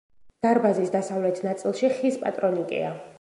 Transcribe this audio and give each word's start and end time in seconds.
დარბაზის 0.45 0.93
დასავლეთ 0.95 1.43
ნაწილში 1.49 1.91
ხის 2.01 2.21
პატრონიკეა. 2.27 2.93